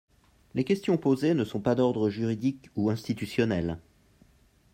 [0.55, 3.77] Les questions posées ne sont pas d’ordre juridique ou institutionnel.